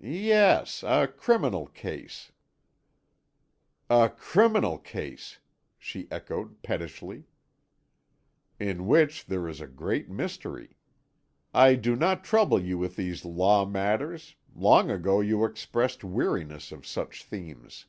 [0.00, 2.32] "Yes; a criminal case"
[4.04, 5.38] "A criminal case!"
[5.78, 7.26] she echoed pettishly.
[8.58, 10.74] "In which there is a great mystery.
[11.54, 16.84] I do not trouble you with these law matters; long ago you expressed weariness of
[16.84, 17.86] such themes."